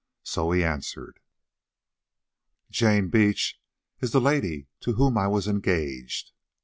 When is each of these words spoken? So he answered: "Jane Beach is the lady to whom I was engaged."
So 0.23 0.49
he 0.51 0.63
answered: 0.63 1.19
"Jane 2.71 3.09
Beach 3.09 3.61
is 3.99 4.09
the 4.13 4.19
lady 4.19 4.67
to 4.79 4.93
whom 4.93 5.15
I 5.15 5.27
was 5.27 5.47
engaged." 5.47 6.31